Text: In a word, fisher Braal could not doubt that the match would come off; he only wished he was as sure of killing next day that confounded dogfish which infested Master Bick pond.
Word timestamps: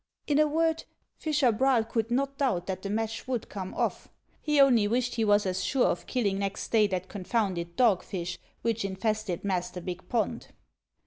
In 0.25 0.39
a 0.39 0.47
word, 0.47 0.85
fisher 1.19 1.51
Braal 1.51 1.83
could 1.83 2.09
not 2.09 2.39
doubt 2.39 2.65
that 2.65 2.81
the 2.81 2.89
match 2.89 3.27
would 3.27 3.49
come 3.49 3.71
off; 3.75 4.09
he 4.41 4.59
only 4.59 4.87
wished 4.87 5.13
he 5.13 5.23
was 5.23 5.45
as 5.45 5.63
sure 5.63 5.85
of 5.85 6.07
killing 6.07 6.39
next 6.39 6.69
day 6.71 6.87
that 6.87 7.07
confounded 7.07 7.75
dogfish 7.75 8.39
which 8.63 8.83
infested 8.83 9.43
Master 9.43 9.79
Bick 9.79 10.09
pond. 10.09 10.47